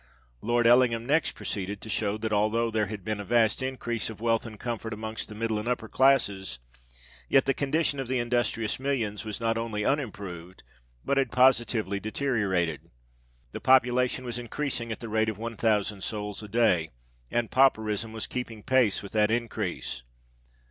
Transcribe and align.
Lord 0.41 0.65
Ellingham 0.65 1.05
next 1.05 1.33
proceeded 1.33 1.79
to 1.81 1.87
show 1.87 2.17
that 2.17 2.33
although 2.33 2.71
there 2.71 2.87
had 2.87 3.05
been 3.05 3.19
a 3.19 3.23
vast 3.23 3.61
increase 3.61 4.09
of 4.09 4.19
wealth 4.19 4.47
and 4.47 4.59
comfort 4.59 4.93
amongst 4.93 5.29
the 5.29 5.35
middle 5.35 5.59
and 5.59 5.67
upper 5.67 5.87
classes, 5.87 6.57
yet 7.29 7.45
the 7.45 7.53
condition 7.53 7.99
of 7.99 8.07
the 8.07 8.17
industrious 8.17 8.79
millions 8.79 9.25
was 9.25 9.39
not 9.39 9.59
only 9.59 9.85
unimproved, 9.85 10.63
but 11.05 11.17
had 11.17 11.31
positively 11.31 11.99
deteriorated. 11.99 12.89
The 13.51 13.61
population 13.61 14.25
was 14.25 14.39
increasing 14.39 14.91
at 14.91 15.01
the 15.01 15.07
rate 15.07 15.29
of 15.29 15.37
1000 15.37 16.03
souls 16.03 16.41
a 16.41 16.47
day—and 16.47 17.51
pauperism 17.51 18.11
was 18.11 18.25
keeping 18.25 18.63
pace 18.63 19.03
with 19.03 19.11
that 19.11 19.29
increase. 19.29 20.01